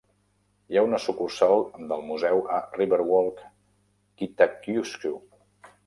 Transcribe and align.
Hi 0.71 0.79
ha 0.79 0.83
una 0.87 0.99
sucursal 1.03 1.61
del 1.93 2.01
museu 2.09 2.43
a 2.55 2.57
Riverwalk 2.79 3.47
Kitakyushu. 4.23 5.19